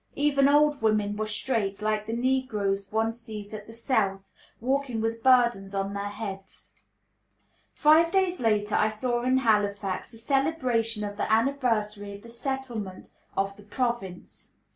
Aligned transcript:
Even 0.15 0.49
old 0.49 0.81
women 0.81 1.15
were 1.15 1.27
straight, 1.27 1.79
like 1.79 2.07
the 2.07 2.13
negroes 2.13 2.91
one 2.91 3.11
sees 3.11 3.53
at 3.53 3.67
the 3.67 3.71
South, 3.73 4.31
walking 4.59 4.99
with 4.99 5.21
burdens 5.21 5.75
on 5.75 5.93
their 5.93 6.09
heads. 6.09 6.73
Five 7.75 8.09
days 8.09 8.39
later 8.39 8.73
I 8.73 8.89
saw 8.89 9.21
in 9.21 9.37
Halifax 9.37 10.09
the 10.11 10.17
celebration 10.17 11.03
of 11.03 11.17
the 11.17 11.31
anniversary 11.31 12.15
of 12.15 12.23
the 12.23 12.29
settlement 12.29 13.09
of 13.37 13.55
the 13.57 13.61
province. 13.63 14.55